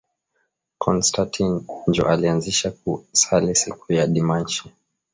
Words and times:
Constatin 0.81 1.51
njo 1.89 2.03
alianzisha 2.13 2.69
ku 2.79 2.91
Sali 3.21 3.53
siku 3.61 3.87
ya 3.97 4.05
dimanche 4.13 4.63